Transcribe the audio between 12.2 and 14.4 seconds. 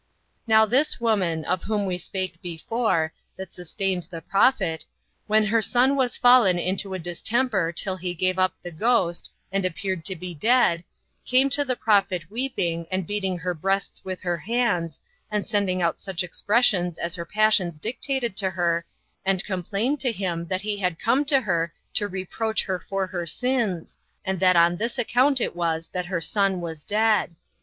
weeping, and beating her breasts with her